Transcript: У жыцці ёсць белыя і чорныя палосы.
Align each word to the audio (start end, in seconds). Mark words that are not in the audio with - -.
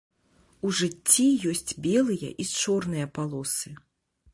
У 0.67 0.71
жыцці 0.79 1.27
ёсць 1.53 1.77
белыя 1.85 2.29
і 2.41 2.49
чорныя 2.63 3.05
палосы. 3.21 3.81